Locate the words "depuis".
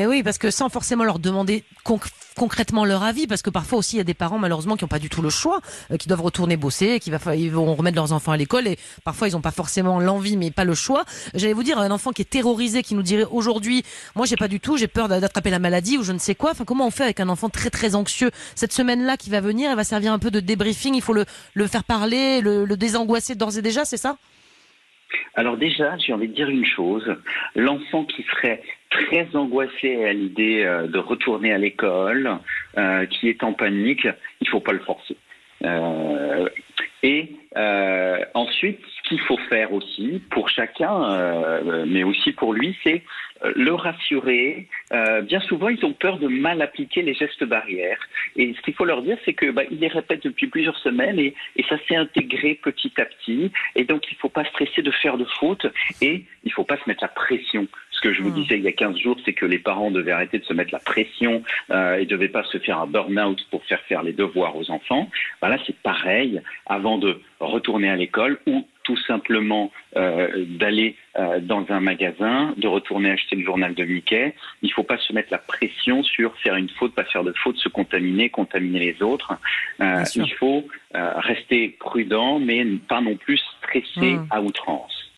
50.24-50.46